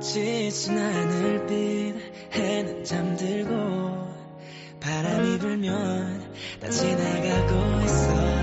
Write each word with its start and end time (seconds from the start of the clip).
지친 0.00 0.78
하늘빛 0.78 1.94
해는 2.32 2.84
잠들고 2.84 4.08
바람이 4.80 5.38
불면 5.38 6.34
다 6.58 6.70
지나가고 6.70 7.82
있어. 7.84 8.40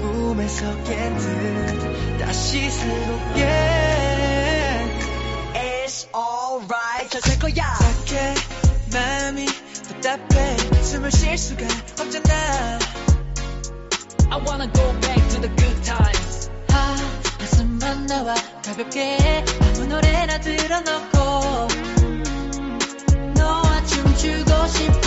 꿈에서 0.00 0.84
깬듯 0.84 2.18
다시 2.20 2.70
새롭게. 2.70 3.44
It's 5.54 6.06
alright. 6.14 7.10
잘될 7.10 7.38
거야. 7.40 7.74
착해. 8.06 8.34
마음이 8.92 9.46
답답해. 10.00 10.56
숨을 10.84 11.10
쉴 11.10 11.36
수가 11.36 11.64
없잖아. 12.00 12.78
I 14.30 14.40
wanna 14.46 14.72
go 14.72 15.00
back 15.00 15.28
to 15.30 15.40
the 15.40 15.48
good 15.56 15.82
times. 15.82 16.31
아 18.02 18.06
가슴만 18.06 18.06
나와 18.06 18.34
가볍게 18.64 19.44
아무 19.60 19.86
노래나 19.86 20.40
들어놓고 20.40 21.18
너와 23.34 23.84
춤추고 23.84 24.66
싶어 24.68 25.01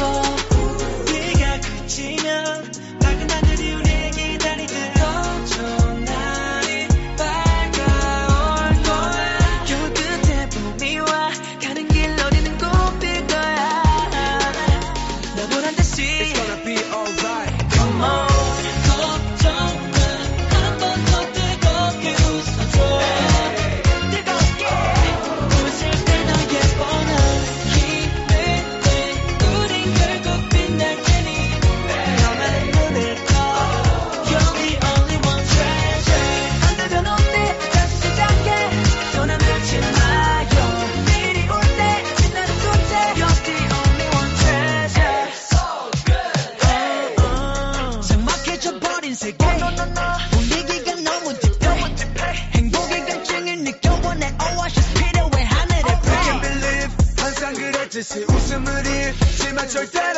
Pancho 59.66 59.82
y 59.82 60.15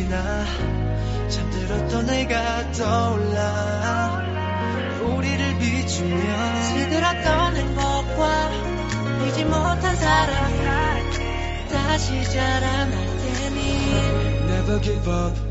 지나 0.00 0.46
잠들었던 1.28 2.06
내가 2.06 2.72
떠올라 2.72 4.22
우리를 5.02 5.58
비추며 5.58 6.62
시들었던 6.62 7.56
행복과 7.56 8.50
잊지 9.26 9.44
못한 9.44 9.94
사랑. 9.96 10.50
다시 11.68 12.24
자라날 12.24 12.90
테니 12.90 13.60
Never 14.48 14.80
give 14.80 15.12
up 15.12 15.49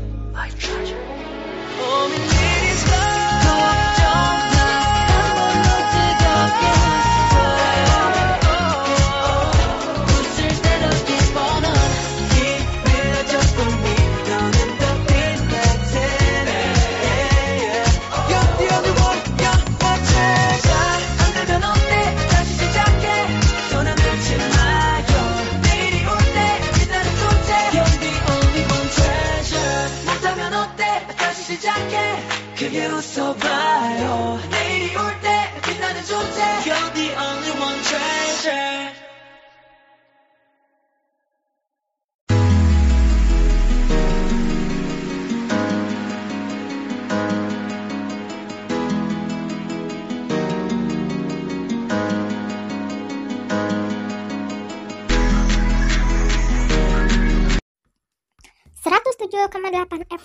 so 33.10 33.34
bad. 33.34 33.49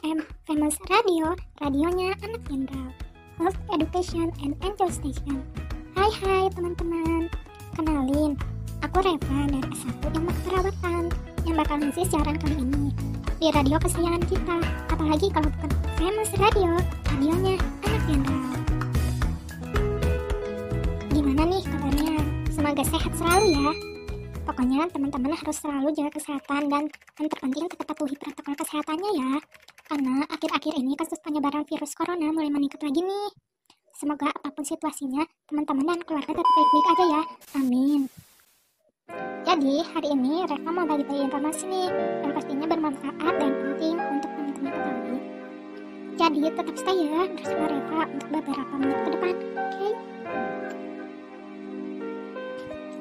FM 0.03 0.19
Famous 0.43 0.75
Radio, 0.91 1.39
radionya 1.63 2.11
anak 2.19 2.43
jenderal. 2.51 2.91
Health 3.39 3.55
Education 3.71 4.27
and 4.43 4.51
Angel 4.59 4.91
Station. 4.91 5.39
Hai 5.95 6.11
hai 6.19 6.43
teman-teman. 6.51 7.31
Kenalin, 7.79 8.35
aku 8.83 8.97
Reva 8.99 9.39
dari 9.47 9.63
S1 9.71 9.99
Ilmu 10.15 10.31
Keperawatan 10.31 11.03
Yang 11.43 11.55
bakal 11.59 11.75
ngisi 11.83 12.03
siaran 12.07 12.39
kali 12.39 12.55
ini 12.63 12.87
Di 13.39 13.47
radio 13.55 13.75
kesayangan 13.79 14.23
kita. 14.27 14.57
Apalagi 14.91 15.27
kalau 15.31 15.47
bukan 15.47 15.71
Famous 15.95 16.31
Radio, 16.39 16.71
radionya 17.15 17.55
anak 17.87 18.01
jenderal. 18.11 18.55
Gimana 21.07 21.41
nih 21.55 21.63
kabarnya? 21.63 22.15
Semoga 22.51 22.83
sehat 22.83 23.11
selalu 23.15 23.47
ya. 23.55 23.69
Pokoknya 24.43 24.91
teman-teman 24.91 25.31
harus 25.39 25.57
selalu 25.57 25.87
jaga 25.95 26.11
kesehatan 26.19 26.67
dan 26.67 26.83
yang 27.15 27.27
terpenting 27.31 27.65
tetap 27.71 27.85
patuhi 27.87 28.15
protokol 28.19 28.55
kesehatannya 28.59 29.11
ya. 29.15 29.31
Karena 29.85 30.25
akhir-akhir 30.25 30.73
ini 30.81 30.97
kasus 30.97 31.21
penyebaran 31.21 31.61
virus 31.69 31.93
corona 31.93 32.33
mulai 32.33 32.49
meningkat 32.49 32.81
lagi 32.81 33.05
nih. 33.05 33.29
Semoga 33.93 34.33
apa 34.33 34.49
pun 34.49 34.65
situasinya, 34.65 35.21
teman-teman 35.45 35.85
dan 35.85 36.01
keluarga 36.01 36.33
tetap 36.33 36.49
baik-baik 36.57 36.87
aja 36.89 37.05
ya. 37.05 37.21
Amin. 37.61 38.09
Jadi, 39.45 39.85
hari 39.85 40.09
ini 40.09 40.41
Reva 40.49 40.69
mau 40.73 40.89
bagi-bagi 40.89 41.29
informasi 41.29 41.63
nih 41.69 41.87
yang 42.25 42.33
pastinya 42.33 42.65
bermanfaat 42.65 43.33
dan 43.37 43.51
penting 43.53 43.95
untuk 44.01 44.29
teman-teman 44.33 44.71
ketahui. 44.73 45.19
Jadi, 46.17 46.41
tetap 46.49 46.75
stay 46.81 46.97
ya 47.05 47.21
bersama 47.29 47.65
Reva 47.69 47.99
untuk 48.09 48.29
beberapa 48.33 48.73
menit 48.81 48.99
ke 48.99 49.09
depan, 49.13 49.35
oke? 49.37 49.89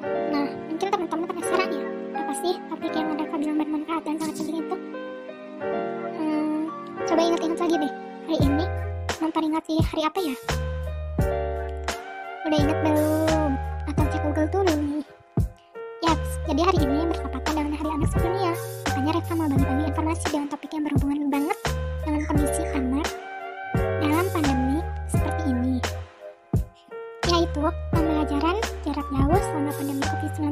Nah, 0.05 0.47
mungkin 0.69 0.87
teman-teman 0.93 1.27
penasaran 1.33 1.69
ya, 1.73 1.85
apa 2.13 2.33
sih 2.45 2.53
topik 2.69 2.93
yang 2.93 3.09
mereka 3.09 3.35
bilang 3.41 3.57
bermanfaat 3.57 4.01
dan 4.05 4.15
sangat 4.21 4.35
penting 4.37 4.61
itu? 4.61 4.77
Coba 7.15 7.31
ingat-ingat 7.31 7.59
lagi 7.63 7.75
deh, 7.79 7.93
hari 8.27 8.37
ini 8.43 8.65
memperingati 9.23 9.75
hari 9.87 10.01
apa 10.03 10.19
ya? 10.19 10.35
Udah 12.43 12.59
ingat 12.59 12.77
belum? 12.83 13.51
Atau 13.87 14.03
cek 14.11 14.19
Google 14.27 14.47
dulu 14.51 14.73
nih. 14.75 15.03
Yaps, 16.03 16.31
jadi 16.43 16.61
hari 16.67 16.79
ini 16.83 17.07
bertepatan 17.07 17.53
dengan 17.55 17.73
Hari 17.79 17.89
Anak 17.95 18.09
Sedunia. 18.11 18.51
Makanya 18.91 19.11
Reva 19.15 19.33
mau 19.39 19.47
bagi-bagi 19.47 19.83
informasi 19.95 20.25
dengan 20.27 20.47
topik 20.51 20.71
yang 20.75 20.83
berhubungan 20.91 21.19
banget 21.31 21.57
dengan 22.03 22.21
kondisi 22.27 22.63
anak 22.75 23.07
dalam 23.79 24.25
pandemi 24.35 24.77
seperti 25.07 25.43
ini 25.55 25.75
yaitu 27.31 27.63
pembelajaran 27.95 28.59
jarak 28.83 29.07
jauh 29.07 29.39
selama 29.39 29.71
pandemi 29.71 30.03
COVID-19 30.03 30.51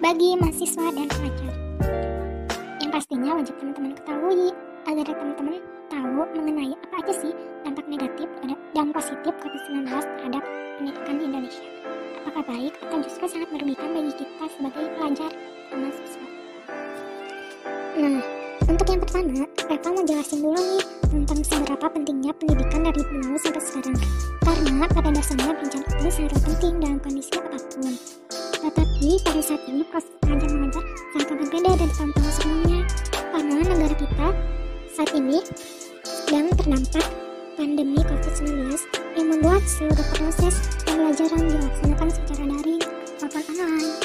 bagi 0.00 0.28
mahasiswa 0.40 0.86
dan 0.88 1.06
pelajar. 1.12 1.52
Yang 2.80 2.90
pastinya 2.96 3.30
wajib 3.36 3.54
teman-teman 3.60 3.92
ketahui 3.92 4.56
agar 4.84 5.04
teman-teman 5.08 5.60
tahu 5.88 6.20
mengenai 6.36 6.72
apa 6.76 6.96
aja 7.00 7.14
sih 7.24 7.32
dampak 7.64 7.86
negatif 7.88 8.28
dan 8.76 8.88
positif 8.92 9.32
COVID-19 9.40 9.88
terhadap 9.88 10.42
pendidikan 10.76 11.14
di 11.16 11.24
Indonesia. 11.24 11.68
Apakah 12.24 12.44
baik 12.48 12.74
atau 12.84 12.98
justru 13.04 13.24
sangat 13.28 13.48
merugikan 13.52 13.88
bagi 13.92 14.12
kita 14.16 14.44
sebagai 14.52 14.84
pelajar 14.96 15.30
dan 15.72 15.76
mahasiswa? 15.80 16.26
Nah, 17.94 18.22
untuk 18.64 18.86
yang 18.88 19.00
pertama, 19.04 19.44
Reva 19.44 19.88
mau 19.92 20.04
jelasin 20.04 20.38
dulu 20.40 20.56
nih 20.56 20.84
tentang 21.14 21.40
seberapa 21.46 21.86
pentingnya 21.86 22.32
pendidikan 22.36 22.80
dari 22.84 23.02
dulu 23.06 23.36
sampai 23.38 23.62
sekarang. 23.62 23.98
Karena 24.42 24.84
pada 24.90 25.10
dasarnya 25.12 25.52
pendidikan 25.56 25.96
itu 26.00 26.10
sangat 26.10 26.40
penting 26.42 26.74
dalam 26.80 26.98
kondisi 27.00 27.30
apa 27.38 27.58
pun. 27.60 27.94
Tetapi 28.64 29.10
pada 29.20 29.40
saat 29.44 29.62
ini 29.68 29.82
proses 29.88 30.14
belajar 30.24 30.50
saat 35.04 35.20
ini 35.20 35.36
sedang 36.00 36.48
terdampak 36.56 37.04
pandemi 37.60 38.00
COVID-19 38.00 38.72
yang 39.20 39.28
membuat 39.36 39.60
seluruh 39.68 40.08
proses 40.16 40.64
pembelajaran 40.88 41.44
dilaksanakan 41.44 42.08
secara 42.08 42.44
daring 42.48 42.80
maupun 43.20 43.42
online. 43.44 43.96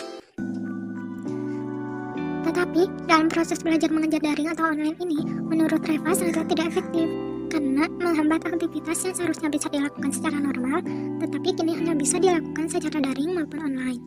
Tetapi, 2.44 2.82
dalam 3.08 3.32
proses 3.32 3.64
belajar 3.64 3.88
mengajar 3.96 4.20
daring 4.20 4.52
atau 4.52 4.68
online 4.68 5.00
ini, 5.00 5.24
menurut 5.24 5.80
Reva 5.88 6.12
sangat 6.12 6.52
tidak 6.52 6.68
efektif 6.76 7.08
karena 7.48 7.88
menghambat 7.88 8.44
aktivitas 8.44 9.00
yang 9.08 9.16
seharusnya 9.16 9.48
bisa 9.56 9.72
dilakukan 9.72 10.12
secara 10.12 10.36
normal, 10.36 10.84
tetapi 11.24 11.50
kini 11.56 11.80
hanya 11.80 11.96
bisa 11.96 12.20
dilakukan 12.20 12.68
secara 12.68 13.00
daring 13.00 13.40
maupun 13.40 13.72
online. 13.72 14.04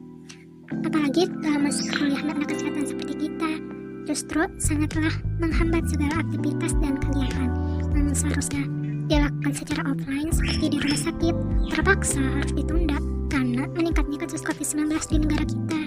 Apalagi 0.85 1.25
dalam 1.41 1.65
masa 1.65 1.89
perkuliahan 1.89 2.37
anak 2.37 2.53
kesehatan 2.53 2.85
seperti 2.85 3.15
kita, 3.17 3.72
justru 4.07 4.43
sangatlah 4.59 5.15
menghambat 5.39 5.87
segala 5.87 6.23
aktivitas 6.27 6.75
dan 6.83 6.99
kegiatan 6.99 7.51
yang 7.95 8.13
seharusnya 8.13 8.65
dilakukan 9.09 9.53
secara 9.53 9.83
offline 9.89 10.31
seperti 10.33 10.65
di 10.73 10.79
rumah 10.81 11.01
sakit, 11.01 11.35
terpaksa 11.73 12.21
harus 12.21 12.53
ditunda 12.53 12.99
karena 13.29 13.65
meningkatnya 13.73 14.19
kasus 14.21 14.45
COVID-19 14.45 14.93
di 15.09 15.17
negara 15.21 15.45
kita. 15.49 15.81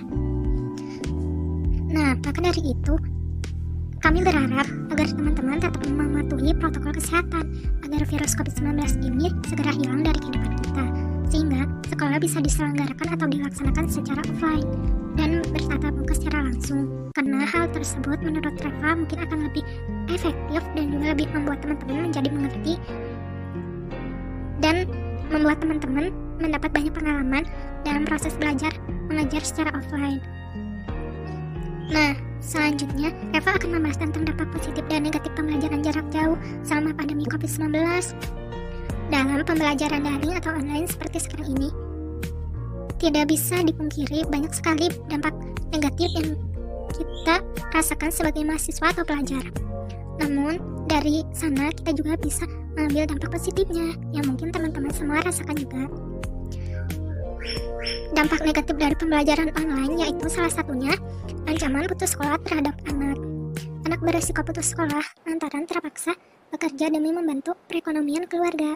Nah, 1.96 2.12
maka 2.18 2.40
dari 2.42 2.62
itu, 2.76 2.94
kami 4.04 4.20
berharap 4.22 4.68
agar 4.94 5.08
teman-teman 5.10 5.58
tetap 5.62 5.82
mematuhi 5.86 6.52
protokol 6.58 6.94
kesehatan 6.98 7.46
agar 7.86 8.02
virus 8.10 8.34
COVID-19 8.38 9.06
ini 9.06 9.28
segera 9.48 9.72
hilang 9.74 10.02
dari 10.02 10.20
kehidupan 10.20 10.54
kita, 10.66 10.86
sehingga 11.30 11.62
sekolah 11.90 12.18
bisa 12.20 12.38
diselenggarakan 12.42 13.08
atau 13.16 13.28
dilaksanakan 13.30 13.86
secara 13.90 14.22
offline 14.28 15.05
dan 15.16 15.44
bertatap 15.52 15.94
muka 15.96 16.14
secara 16.16 16.52
langsung. 16.52 17.12
Karena 17.16 17.48
hal 17.48 17.72
tersebut 17.72 18.20
menurut 18.22 18.56
Reva 18.60 18.90
mungkin 18.96 19.18
akan 19.24 19.40
lebih 19.52 19.64
efektif 20.12 20.62
dan 20.76 20.86
juga 20.92 21.06
lebih 21.16 21.28
membuat 21.32 21.60
teman-teman 21.64 22.12
menjadi 22.12 22.30
mengerti 22.32 22.74
dan 24.60 24.88
membuat 25.32 25.58
teman-teman 25.64 26.12
mendapat 26.40 26.70
banyak 26.72 26.94
pengalaman 26.94 27.44
dalam 27.88 28.04
proses 28.04 28.36
belajar 28.36 28.72
mengajar 29.08 29.42
secara 29.44 29.72
offline. 29.78 30.20
Nah, 31.94 32.18
selanjutnya 32.42 33.14
Eva 33.32 33.56
akan 33.56 33.78
membahas 33.78 34.02
tentang 34.02 34.26
dampak 34.26 34.50
positif 34.58 34.84
dan 34.90 35.06
negatif 35.06 35.32
pembelajaran 35.38 35.86
jarak 35.86 36.08
jauh 36.10 36.38
selama 36.66 36.98
pandemi 36.98 37.24
COVID-19 37.30 37.78
dalam 39.14 39.46
pembelajaran 39.46 40.02
daring 40.02 40.34
atau 40.34 40.52
online 40.58 40.90
seperti 40.90 41.22
sekarang 41.22 41.54
ini. 41.62 41.85
Tidak 43.06 43.30
bisa 43.30 43.62
dipungkiri 43.62 44.26
banyak 44.34 44.50
sekali 44.50 44.90
dampak 45.14 45.38
negatif 45.70 46.10
yang 46.18 46.34
kita 46.90 47.38
rasakan 47.70 48.10
sebagai 48.10 48.42
mahasiswa 48.42 48.82
atau 48.82 49.06
pelajar. 49.06 49.46
Namun, 50.18 50.58
dari 50.90 51.22
sana 51.30 51.70
kita 51.70 52.02
juga 52.02 52.18
bisa 52.18 52.50
mengambil 52.74 53.14
dampak 53.14 53.30
positifnya 53.38 53.94
yang 54.10 54.26
mungkin 54.26 54.50
teman-teman 54.50 54.90
semua 54.90 55.22
rasakan 55.22 55.54
juga. 55.54 55.86
Dampak 58.18 58.42
negatif 58.42 58.74
dari 58.74 58.98
pembelajaran 58.98 59.54
online 59.54 60.02
yaitu 60.02 60.26
salah 60.26 60.50
satunya 60.50 60.98
ancaman 61.46 61.86
putus 61.86 62.18
sekolah 62.18 62.42
terhadap 62.42 62.74
anak. 62.90 63.22
Anak 63.86 64.02
beresiko 64.02 64.42
putus 64.42 64.74
sekolah 64.74 65.06
lantaran 65.30 65.70
terpaksa 65.70 66.18
bekerja 66.50 66.90
demi 66.90 67.14
membantu 67.14 67.54
perekonomian 67.70 68.26
keluarga. 68.26 68.74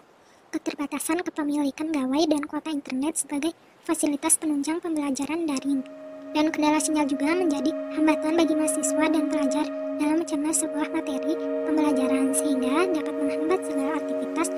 Keterbatasan 0.54 1.26
kepemilikan 1.26 1.90
gawai 1.90 2.30
dan 2.30 2.42
kuota 2.46 2.70
internet 2.70 3.18
sebagai 3.18 3.54
fasilitas 3.84 4.36
penunjang 4.36 4.78
pembelajaran 4.80 5.48
daring. 5.48 5.82
Dan 6.30 6.54
kendala 6.54 6.78
sinyal 6.78 7.10
juga 7.10 7.34
menjadi 7.34 7.74
hambatan 7.98 8.38
bagi 8.38 8.54
mahasiswa 8.54 9.04
dan 9.10 9.26
pelajar 9.26 9.66
dalam 9.98 10.22
mencerna 10.22 10.52
sebuah 10.54 10.88
materi 10.94 11.34
pembelajaran 11.66 12.30
sehingga 12.32 12.86
dapat 12.94 13.14
menghambat 13.18 13.60
segala 13.66 13.90
aktivitas 13.98 14.48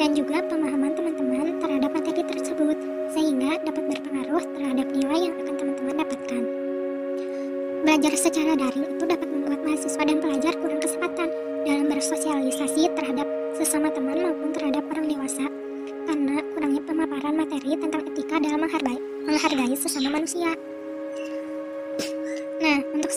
dan 0.00 0.10
juga 0.16 0.36
pemahaman 0.48 0.92
teman-teman 0.96 1.46
terhadap 1.60 1.90
materi 1.92 2.22
tersebut 2.24 2.78
sehingga 3.12 3.50
dapat 3.68 3.84
berpengaruh 3.84 4.44
terhadap 4.56 4.86
nilai 4.96 5.20
yang 5.28 5.34
akan 5.44 5.54
teman-teman 5.60 5.94
dapatkan. 6.00 6.42
Belajar 7.84 8.12
secara 8.16 8.52
daring 8.56 8.87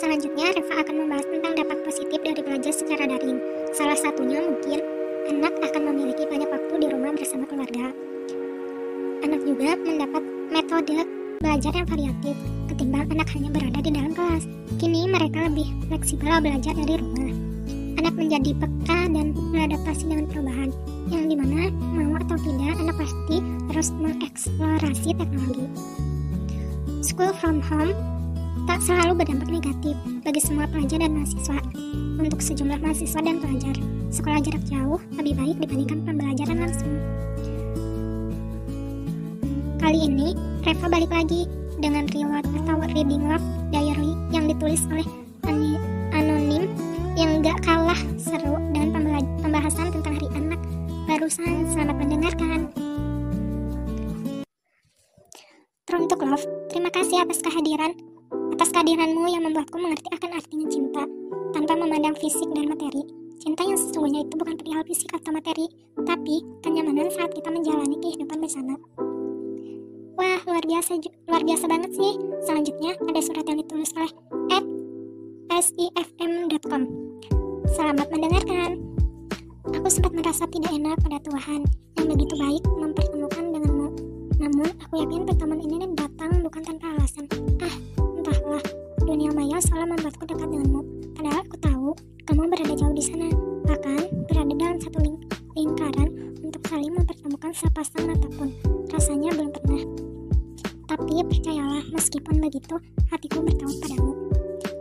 selanjutnya 0.01 0.49
Reva 0.57 0.81
akan 0.81 0.95
membahas 0.97 1.27
tentang 1.29 1.53
dampak 1.53 1.79
positif 1.85 2.19
dari 2.25 2.41
belajar 2.41 2.73
secara 2.73 3.05
daring. 3.05 3.37
Salah 3.69 3.93
satunya 3.93 4.41
mungkin 4.41 4.81
anak 5.29 5.53
akan 5.61 5.81
memiliki 5.93 6.25
banyak 6.25 6.49
waktu 6.49 6.73
di 6.81 6.87
rumah 6.89 7.13
bersama 7.13 7.45
keluarga. 7.45 7.93
Anak 9.21 9.45
juga 9.45 9.77
mendapat 9.77 10.23
metode 10.49 11.05
belajar 11.37 11.73
yang 11.77 11.85
variatif 11.85 12.35
ketimbang 12.73 13.05
anak 13.13 13.29
hanya 13.29 13.49
berada 13.53 13.79
di 13.85 13.91
dalam 13.93 14.11
kelas. 14.17 14.43
Kini 14.81 15.05
mereka 15.05 15.45
lebih 15.53 15.69
fleksibel 15.85 16.33
belajar 16.41 16.73
dari 16.73 16.95
rumah. 16.97 17.33
Anak 18.01 18.13
menjadi 18.17 18.51
peka 18.57 18.99
dan 19.05 19.37
beradaptasi 19.53 20.03
dengan 20.09 20.25
perubahan, 20.33 20.69
yang 21.13 21.29
di 21.29 21.37
mana 21.37 21.69
mau 21.93 22.17
atau 22.17 22.41
tidak 22.41 22.73
anak 22.81 22.97
pasti 22.97 23.37
harus 23.69 23.93
mengeksplorasi 24.01 25.13
teknologi. 25.13 25.69
School 27.05 27.37
from 27.37 27.61
home 27.61 27.93
tak 28.69 28.79
selalu 28.83 29.23
berdampak 29.23 29.49
negatif 29.49 29.95
bagi 30.21 30.41
semua 30.43 30.65
pelajar 30.69 31.01
dan 31.01 31.11
mahasiswa. 31.15 31.59
Untuk 32.21 32.41
sejumlah 32.41 32.79
mahasiswa 32.79 33.19
dan 33.25 33.41
pelajar, 33.41 33.75
sekolah 34.13 34.39
jarak 34.45 34.63
jauh 34.69 34.99
lebih 35.17 35.33
baik 35.37 35.57
dibandingkan 35.57 35.99
pembelajaran 36.05 36.57
langsung. 36.61 36.93
Kali 39.81 39.99
ini, 40.05 40.37
Reva 40.61 40.87
balik 40.87 41.09
lagi 41.09 41.49
dengan 41.81 42.05
reward 42.13 42.45
atau 42.61 42.77
reading 42.93 43.25
love 43.25 43.43
diary 43.73 44.13
yang 44.29 44.45
ditulis 44.45 44.85
oleh 44.93 45.07
anonim 46.21 46.69
yang 47.17 47.41
gak 47.41 47.57
kalah 47.65 47.97
seru 48.21 48.61
dan 48.77 48.93
pembahasan 49.41 49.89
tentang 49.89 50.13
hari 50.15 50.29
anak 50.37 50.61
barusan. 51.09 51.65
Selamat 51.73 51.95
mendengarkan. 51.97 52.69
Teruntuk 55.89 56.23
Love, 56.23 56.47
terima 56.71 56.87
kasih 56.93 57.25
atas 57.25 57.43
kehadiran 57.43 57.91
atas 58.61 58.77
kehadiranmu 58.77 59.25
yang 59.25 59.41
membuatku 59.41 59.73
mengerti 59.73 60.05
akan 60.21 60.37
artinya 60.37 60.69
cinta 60.69 61.01
tanpa 61.49 61.73
memandang 61.81 62.13
fisik 62.13 62.45
dan 62.53 62.69
materi. 62.69 63.01
Cinta 63.41 63.65
yang 63.65 63.73
sesungguhnya 63.73 64.21
itu 64.21 64.37
bukan 64.37 64.53
perihal 64.53 64.85
fisik 64.85 65.09
atau 65.17 65.33
materi, 65.33 65.65
tapi 66.05 66.45
kenyamanan 66.61 67.09
saat 67.09 67.33
kita 67.33 67.49
menjalani 67.49 67.97
kehidupan 67.97 68.37
bersama. 68.37 68.77
Wah, 70.13 70.37
luar 70.45 70.61
biasa, 70.61 70.93
luar 71.25 71.41
biasa 71.41 71.65
banget 71.65 71.89
sih. 71.97 72.21
Selanjutnya 72.45 72.93
ada 73.01 73.21
surat 73.25 73.45
yang 73.49 73.57
ditulis 73.65 73.89
oleh 73.97 74.13
at 74.53 74.65
sifm.com. 75.57 76.81
Selamat 77.65 78.13
mendengarkan. 78.13 78.77
Aku 79.73 79.89
sempat 79.89 80.13
merasa 80.13 80.45
tidak 80.45 80.69
enak 80.69 81.01
pada 81.01 81.17
Tuhan 81.25 81.65
yang 81.97 82.07
begitu 82.13 82.33
baik 82.37 82.61
mempertemukan 82.77 83.43
denganmu. 83.57 83.89
Namun, 84.37 84.69
aku 84.85 85.01
yakin 85.01 85.25
pertemuan 85.25 85.65
ini 85.65 85.89
datang 85.97 86.45
bukan 86.45 86.61
tanpa 86.61 86.93
alasan. 86.93 87.25
Ah, 87.57 87.73
entahlah. 88.51 88.63
Dunia 89.01 89.31
maya 89.31 89.57
selalu 89.63 89.95
membuatku 89.95 90.23
dekat 90.27 90.47
denganmu. 90.51 90.81
Padahal 91.15 91.39
aku 91.47 91.57
tahu 91.63 91.89
kamu 92.27 92.41
berada 92.51 92.73
jauh 92.75 92.95
di 92.95 93.03
sana. 93.03 93.29
Bahkan 93.63 94.01
berada 94.27 94.53
dalam 94.59 94.77
satu 94.77 94.99
ling 94.99 95.17
lingkaran 95.55 96.09
untuk 96.43 96.61
saling 96.67 96.91
mempertemukan 96.91 97.51
sepasang 97.55 98.03
mata 98.11 98.27
pun. 98.35 98.49
Rasanya 98.91 99.31
belum 99.31 99.49
pernah. 99.55 99.83
Tapi 100.91 101.23
percayalah, 101.23 101.83
meskipun 101.95 102.35
begitu, 102.43 102.75
hatiku 103.07 103.39
bertaut 103.39 103.75
padamu. 103.79 104.13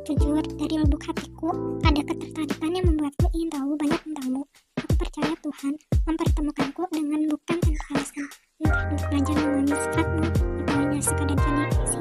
Jujur, 0.02 0.42
dari 0.58 0.74
lubuk 0.74 1.06
hatiku, 1.06 1.54
ada 1.86 2.02
ketertarikan 2.02 2.74
yang 2.74 2.86
membuatku 2.90 3.30
ingin 3.30 3.50
tahu 3.54 3.78
banyak 3.78 4.00
tentangmu. 4.02 4.42
Aku 4.82 4.92
percaya 4.98 5.34
Tuhan 5.38 5.74
mempertemukanku 6.10 6.82
dengan 6.90 7.20
bukan 7.30 7.56
tanpa 7.62 7.84
alasan. 7.94 8.26
Untuk 8.58 9.06
belajar 9.06 9.36
memahami 9.38 9.76
sifatmu, 9.78 10.26
atau 10.26 10.74
hanya 10.82 10.98
sekadar 10.98 11.38
atau 11.38 11.99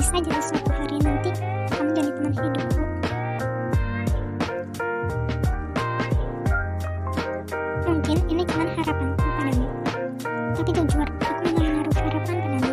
bisa 0.00 0.16
jadi 0.16 0.40
suatu 0.40 0.70
hari 0.72 0.96
nanti 1.04 1.28
kamu 1.76 1.90
jadi 1.92 2.10
teman 2.16 2.32
hidupku 2.32 2.82
mungkin 7.84 8.16
ini 8.32 8.42
cuma 8.48 8.64
harapanku 8.80 9.28
padamu 9.36 9.68
tapi 10.56 10.70
jujur 10.72 11.04
aku 11.04 11.44
nggak 11.52 11.68
menaruh 11.68 11.94
harapan 12.00 12.36
padamu 12.40 12.72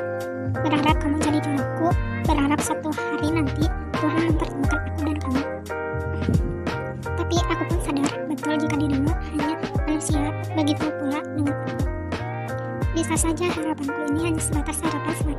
berharap 0.55 0.95
kamu 1.03 1.17
jadi 1.19 1.39
jodohku 1.43 1.87
berharap 2.31 2.59
satu 2.63 2.89
hari 2.95 3.27
nanti 3.35 3.65
Tuhan 3.97 4.23
mempertemukan 4.31 4.79
aku 4.87 4.99
dan 5.03 5.17
kamu. 5.19 5.41
Tapi 7.01 7.35
aku 7.43 7.63
pun 7.65 7.79
sadar 7.81 8.13
betul 8.29 8.53
jika 8.61 8.75
dirimu 8.77 9.11
hanya 9.35 9.55
manusia 9.83 10.23
begitu 10.55 10.85
pula 10.95 11.19
dengan 11.35 11.55
aku. 11.55 11.75
Bisa 12.95 13.15
saja 13.19 13.45
harapanku 13.51 13.99
ini 14.15 14.19
hanya 14.31 14.41
sebatas 14.41 14.77
harapan 14.79 15.13
semata. 15.17 15.36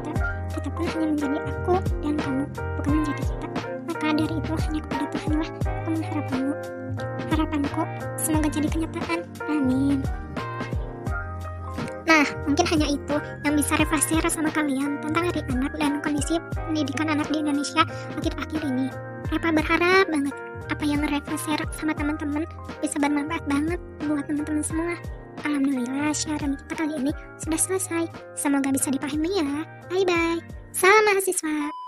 Sama 14.38 14.54
kalian 14.54 15.02
tentang 15.02 15.24
hari 15.26 15.42
anak 15.50 15.72
dan 15.74 15.98
kondisi 15.98 16.38
pendidikan 16.54 17.10
anak 17.10 17.26
di 17.26 17.42
Indonesia 17.42 17.82
akhir-akhir 18.14 18.62
ini. 18.70 18.86
Reva 19.34 19.50
berharap 19.50 20.06
banget 20.06 20.34
apa 20.70 20.84
yang 20.86 21.02
Reva 21.02 21.34
share 21.34 21.66
sama 21.74 21.90
teman-teman 21.90 22.46
bisa 22.78 23.02
bermanfaat 23.02 23.42
banget 23.50 23.82
buat 24.06 24.22
teman-teman 24.30 24.62
semua. 24.62 24.94
Alhamdulillah 25.42 26.14
siaran 26.14 26.54
kita 26.54 26.74
kali 26.78 26.94
ini 27.02 27.12
sudah 27.42 27.58
selesai. 27.58 28.04
Semoga 28.38 28.70
bisa 28.70 28.94
dipahami 28.94 29.42
ya. 29.42 29.66
Bye-bye. 29.90 30.38
Salam 30.70 31.02
mahasiswa. 31.10 31.87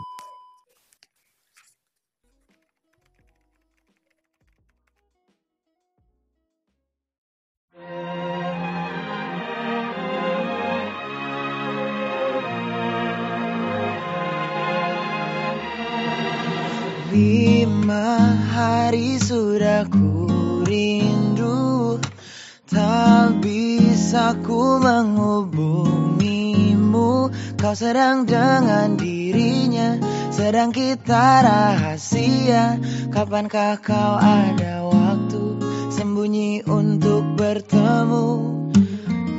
Bisa 24.11 24.35
ku 24.43 24.83
menghubungimu. 24.83 27.31
Kau 27.55 27.79
sedang 27.79 28.27
dengan 28.27 28.99
dirinya 28.99 30.03
Sedang 30.35 30.75
kita 30.75 31.47
rahasia. 31.47 32.83
Kapankah 33.15 33.79
kau 33.79 34.19
ada 34.19 34.83
waktu 34.83 35.63
Sembunyi 35.95 36.67
untuk 36.67 37.23
bertemu? 37.39 38.27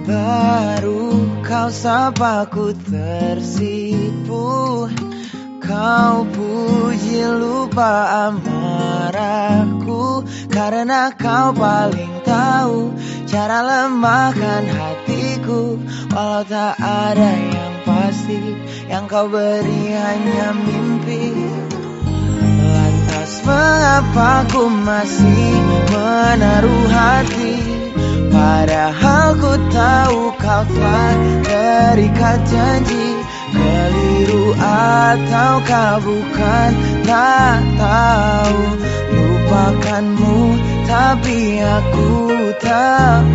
Baru 0.08 1.20
kau 1.44 1.68
sapa 1.68 2.48
ku 2.48 2.72
tersipu. 2.72 4.48
Kau 5.60 6.16
puji 6.32 7.28
lupa 7.28 8.24
amarahku. 8.32 10.24
Karena 10.48 11.12
kau 11.12 11.52
paling 11.52 12.24
tahu 12.24 12.96
Cara 13.32 13.64
lemahkan 13.64 14.68
hatiku 14.68 15.80
Walau 16.12 16.44
tak 16.44 16.76
ada 16.76 17.32
yang 17.32 17.76
pasti. 17.88 18.44
Yang 18.92 19.06
kau 19.08 19.28
beri 19.32 19.96
hanya 19.96 20.52
mimpi. 20.52 21.32
Lantas 22.60 23.40
mengapa 23.48 24.44
ku 24.52 24.68
masih 24.68 25.48
menaruh 25.88 26.86
hati? 26.92 27.56
Padahal 28.28 29.40
ku 29.40 29.54
tahu 29.72 30.22
kau 30.36 30.64
telah 30.68 31.16
terikat 31.48 32.40
janji. 32.52 33.08
Keliru 33.56 34.52
ataukah 34.60 36.04
bukan 36.04 36.72
Tak 37.08 37.60
tahu. 37.80 38.60
Lupakanmu 39.16 40.40
Tapi 40.84 41.40
aku 41.64 42.31
Oh, 42.72 43.28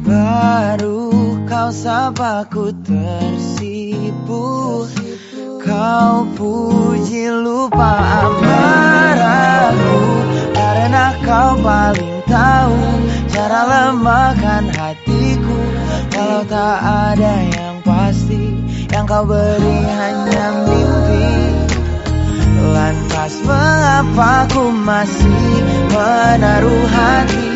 baru 0.00 1.36
kau 1.44 1.68
sapa 1.68 2.48
ku 2.48 2.72
tersipu 2.80 4.48
Kau 5.60 6.24
puji 6.32 7.28
lupa 7.28 8.24
amarahku. 8.24 10.00
Karena 10.56 11.12
kau 11.20 11.52
paling 11.60 12.24
tahu 12.24 12.80
Cara 13.28 13.60
lemahkan 13.68 14.72
hatiku. 14.72 15.60
Kalau 16.08 16.48
tak 16.48 16.80
ada 17.12 17.44
yang 17.44 17.76
pasti 17.84 18.56
Yang 18.88 19.04
kau 19.04 19.28
beri 19.28 19.84
hanya 19.84 20.64
mimpi 20.64 21.37
Lantas 22.58 23.38
mengapa 23.46 24.50
ku 24.50 24.74
masih 24.74 25.54
menaruh 25.94 26.86
hati? 26.90 27.48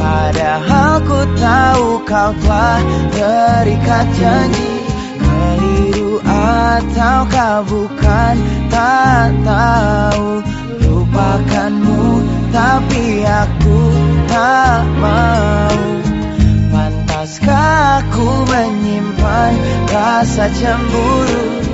Padahal 0.00 0.92
ku 1.04 1.20
tahu 1.36 1.88
kau 2.08 2.30
telah 2.40 2.80
terikat 3.12 4.06
janji. 4.16 4.72
Keliru 5.20 6.24
ataukah 6.24 7.68
bukan 7.68 8.34
tak 8.72 9.28
tahu. 9.44 10.28
Lupakanmu 10.84 12.04
tapi 12.48 13.28
aku 13.28 13.80
tak 14.28 14.82
mau. 15.00 15.78
Pantaskah 16.72 18.00
aku 18.04 18.28
menyimpan 18.48 19.52
rasa 19.92 20.48
cemburu 20.52 21.73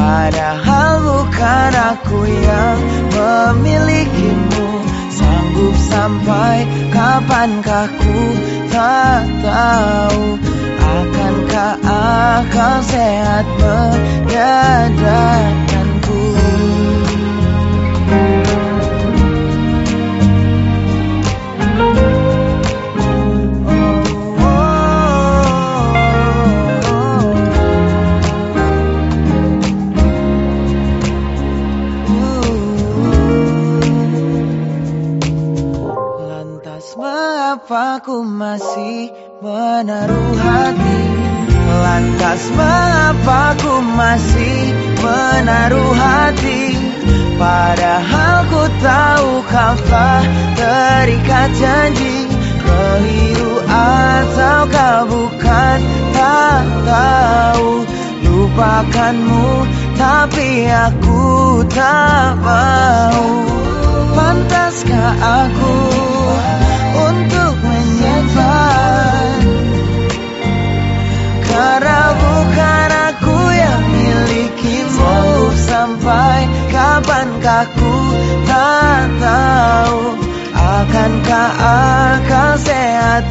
Padahal 0.00 1.04
bukan 1.04 1.72
aku 1.76 2.24
yang 2.24 2.80
memilikimu. 3.12 4.80
Sanggup 5.12 5.76
sampai 5.76 6.64
kapankah 6.88 7.84
ku 8.00 8.32
tak 8.72 9.28
tahu. 9.44 10.40
Akankah 10.80 11.76
akal 11.84 12.80
sehat 12.88 13.44
menyadarkanku 13.60 15.69
mengapa 37.80 38.04
ku 38.04 38.20
masih 38.20 39.08
menaruh 39.40 40.36
hati. 40.36 41.00
Lantas 41.64 42.52
mengapa 42.52 43.56
ku 43.56 43.80
masih 43.96 44.68
menaruh 45.00 45.92
hati? 45.96 46.76
Padahal 47.40 48.36
ku 48.52 48.62
tahu 48.84 49.30
kau 49.48 49.74
telah 49.88 50.20
terikat 50.60 51.48
janji. 51.56 52.28
Keliru 52.60 53.64
ataukah 53.64 55.08
bukan? 55.08 55.78
Tak 56.12 56.64
tahu. 56.84 57.70
Lupakanmu 58.28 59.48
tapi 59.96 60.68
aku 60.68 61.64
tak 61.72 62.36
mau. 62.44 63.24
Pantaskah 64.12 65.16
aku 65.16 65.80
untuk 67.08 67.69
menyimpan 68.34 69.42
Karena 71.46 72.00
bukan 72.14 72.90
aku 73.10 73.38
yang 73.50 73.84
milikimu 73.90 75.18
Sampai 75.66 76.38
kapankah 76.70 77.66
ku 77.74 77.96
tak 78.46 79.04
tahu 79.18 79.98
Akankah 80.54 81.50
akal 81.58 82.50
sehat 82.62 83.24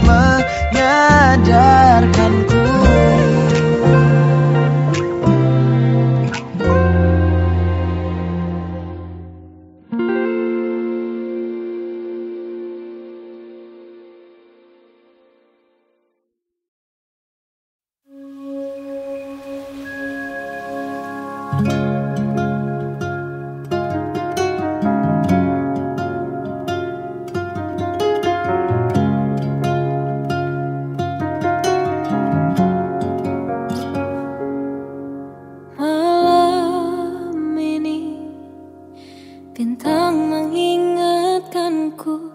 Bintang 39.59 40.31
mengingatkanku. 40.31 42.28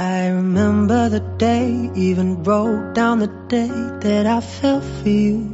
I 0.00 0.28
remember 0.28 1.08
the 1.08 1.18
day, 1.18 1.90
even 1.96 2.44
wrote 2.44 2.94
down 2.94 3.18
the 3.18 3.26
day 3.48 3.66
that 3.66 4.26
I 4.26 4.40
fell 4.40 4.80
for 4.80 5.08
you. 5.08 5.52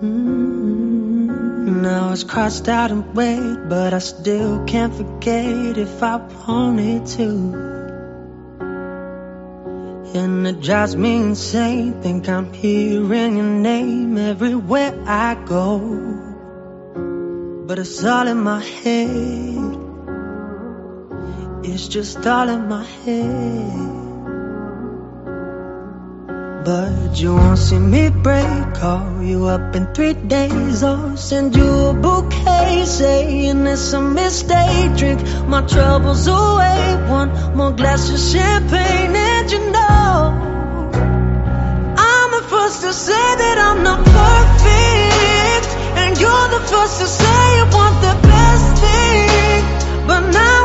Mm, 0.00 1.82
Now 1.82 2.12
it's 2.12 2.22
crossed 2.22 2.68
out 2.68 2.92
and 2.92 3.16
red, 3.16 3.68
but 3.68 3.94
I 3.94 3.98
still 3.98 4.64
can't 4.64 4.94
forget 4.94 5.76
if 5.76 6.00
I 6.04 6.18
wanted 6.18 7.06
to. 7.16 7.28
And 10.14 10.46
it 10.46 10.60
drives 10.60 10.94
me 10.94 11.16
insane, 11.16 12.00
think 12.00 12.28
I'm 12.28 12.52
hearing 12.52 13.38
your 13.38 13.44
name 13.44 14.18
everywhere 14.18 15.02
I 15.04 15.34
go. 15.34 15.80
But 17.66 17.80
it's 17.80 18.04
all 18.04 18.28
in 18.28 18.38
my 18.38 18.62
head. 18.62 19.91
It's 21.64 21.86
just 21.86 22.26
all 22.26 22.48
in 22.48 22.68
my 22.68 22.84
head. 22.84 24.02
But 26.64 27.20
you 27.20 27.34
won't 27.34 27.58
see 27.58 27.78
me 27.78 28.10
break. 28.10 28.74
Call 28.74 29.22
you 29.22 29.46
up 29.46 29.74
in 29.76 29.86
three 29.94 30.14
days. 30.14 30.82
I'll 30.82 31.16
send 31.16 31.56
you 31.56 31.70
a 31.90 31.94
bouquet. 31.94 32.84
Saying 32.84 33.66
it's 33.66 33.92
a 33.92 34.00
mistake. 34.00 34.96
Drink 34.96 35.20
my 35.46 35.62
troubles 35.62 36.26
away. 36.26 36.96
One 37.08 37.30
more 37.56 37.72
glass 37.72 38.10
of 38.10 38.18
champagne. 38.18 39.14
And 39.14 39.50
you 39.50 39.70
know, 39.70 40.34
I'm 41.96 42.30
the 42.38 42.44
first 42.48 42.82
to 42.82 42.92
say 42.92 43.26
that 43.42 43.58
I'm 43.58 43.82
not 43.84 44.04
perfect. 44.04 45.68
And 45.98 46.20
you're 46.20 46.48
the 46.56 46.62
first 46.66 46.98
to 47.00 47.06
say 47.06 47.56
you 47.58 47.64
want 47.70 47.96
the 48.02 48.14
best 48.28 48.82
thing. 48.82 50.06
But 50.08 50.30
now 50.30 50.61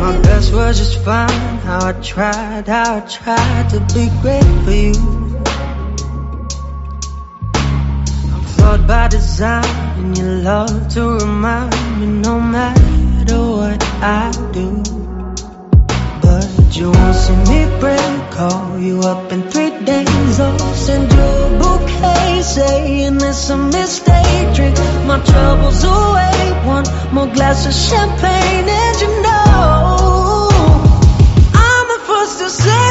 my 0.00 0.20
best 0.22 0.52
was 0.52 0.78
just 0.78 1.04
fine. 1.04 1.58
How 1.68 1.88
I 1.88 1.92
tried, 1.92 2.66
how 2.66 2.96
I 2.96 3.00
tried 3.00 3.70
to 3.70 3.80
be 3.94 4.08
great 4.22 4.50
for 4.64 4.76
you. 4.86 5.38
I'm 8.32 8.42
flawed 8.54 8.86
by 8.86 9.08
design, 9.08 9.64
and 9.98 10.18
you 10.18 10.24
love 10.24 10.88
to 10.94 11.02
remind 11.18 12.00
me 12.00 12.06
no 12.06 12.40
matter 12.40 13.38
what 13.38 13.82
I 14.02 14.32
do 14.52 14.99
heard 16.40 16.76
you 16.76 16.92
see 17.12 17.36
me 17.50 17.80
break. 17.80 18.00
Call 18.30 18.78
you 18.78 19.00
up 19.00 19.32
in 19.32 19.42
three 19.50 19.70
days 19.84 20.40
I'll 20.40 20.58
send 20.74 21.12
you 21.12 21.18
a 21.20 21.58
bouquet 21.58 22.40
Saying 22.42 23.16
it's 23.16 23.50
a 23.50 23.56
mistake 23.56 24.54
Drink 24.54 24.78
my 25.04 25.20
troubles 25.22 25.84
away 25.84 26.52
One 26.64 26.84
more 27.12 27.26
glass 27.26 27.66
of 27.66 27.74
champagne 27.74 28.66
And 28.66 29.00
you 29.02 29.22
know 29.22 30.48
I'm 31.52 31.86
the 31.94 32.00
first 32.06 32.38
to 32.38 32.48
say 32.48 32.89